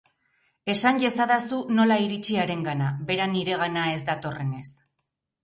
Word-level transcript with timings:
Esan 0.73 0.95
iezadazu 1.03 1.59
nola 1.81 1.97
iritsi 2.05 2.39
harengana, 2.45 2.89
bera 3.11 3.29
niregana 3.35 3.85
ez 3.93 4.01
datorrenez! 4.11 4.67